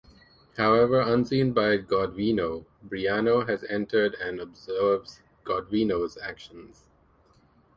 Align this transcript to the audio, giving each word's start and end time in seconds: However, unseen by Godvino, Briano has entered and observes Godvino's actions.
However, 0.57 0.99
unseen 0.99 1.53
by 1.53 1.77
Godvino, 1.77 2.65
Briano 2.83 3.47
has 3.47 3.63
entered 3.65 4.15
and 4.15 4.39
observes 4.41 5.21
Godvino's 5.45 6.17
actions. 6.17 6.87